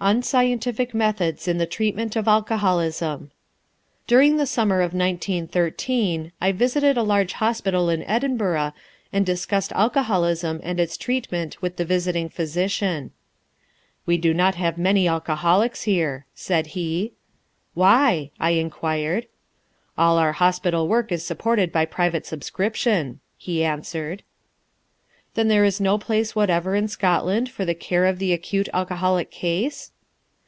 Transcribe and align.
UNSCIENTIFIC 0.00 0.94
METHODS 0.94 1.48
IN 1.48 1.58
THE 1.58 1.66
TREATMENT 1.66 2.14
OF 2.14 2.28
ALCOHOLISM 2.28 3.32
During 4.06 4.36
the 4.36 4.46
summer 4.46 4.76
of 4.80 4.94
1913 4.94 6.30
I 6.40 6.52
visited 6.52 6.96
a 6.96 7.02
large 7.02 7.32
hospital 7.32 7.90
in 7.90 8.04
Edinburgh 8.04 8.74
and 9.12 9.26
discussed 9.26 9.72
alcoholism 9.72 10.60
and 10.62 10.78
its 10.78 10.96
treatment 10.96 11.60
with 11.60 11.78
the 11.78 11.84
visiting 11.84 12.28
physician. 12.28 13.10
"We 14.06 14.18
do 14.18 14.32
not 14.32 14.54
have 14.54 14.78
many 14.78 15.08
alcoholics 15.08 15.82
here," 15.82 16.26
said 16.32 16.68
he. 16.78 17.14
"Why?" 17.74 18.30
I 18.38 18.50
inquired. 18.50 19.26
"All 19.98 20.16
our 20.16 20.30
hospital 20.34 20.86
work 20.86 21.10
is 21.10 21.26
supported 21.26 21.72
by 21.72 21.86
private 21.86 22.24
subscription," 22.24 23.18
he 23.36 23.64
answered. 23.64 24.22
"Then 25.34 25.48
there 25.48 25.64
is 25.64 25.80
no 25.80 25.98
place 25.98 26.34
whatever 26.34 26.74
in 26.74 26.88
Scotland 26.88 27.48
for 27.48 27.64
the 27.64 27.74
care 27.74 28.06
of 28.06 28.18
the 28.18 28.32
acute 28.32 28.68
alcoholic 28.74 29.30
case?" 29.30 29.92